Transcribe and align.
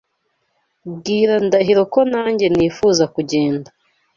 Bwira 0.95 1.33
Ndahiro 1.45 1.83
ko 1.93 1.99
nanjye 2.11 2.45
nifuza 2.55 3.03
kugenda. 3.15 3.69